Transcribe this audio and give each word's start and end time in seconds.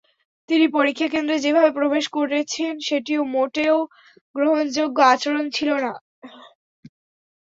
তিনি 0.49 0.65
পরীক্ষা 0.75 1.07
কেন্দ্রে 1.07 1.37
যেভাবে 1.39 1.71
প্রবেশ 1.77 2.05
করেছেন, 2.17 2.73
সেটিও 2.87 3.21
মোটেই 3.33 3.71
গ্রহণযোগ্য 4.35 4.97
আচরণ 5.13 5.45
ছিল 5.57 5.69
না। 5.83 5.93